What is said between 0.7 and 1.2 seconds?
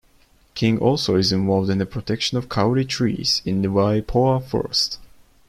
also